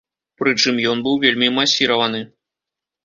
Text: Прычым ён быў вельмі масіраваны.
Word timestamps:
Прычым 0.43 0.79
ён 0.93 1.03
быў 1.07 1.19
вельмі 1.25 1.51
масіраваны. 1.61 2.27